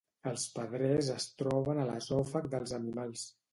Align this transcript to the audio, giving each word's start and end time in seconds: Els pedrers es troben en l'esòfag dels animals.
Els 0.29 0.45
pedrers 0.55 1.09
es 1.17 1.27
troben 1.43 1.83
en 1.83 1.87
l'esòfag 1.93 2.51
dels 2.57 2.77
animals. 2.83 3.31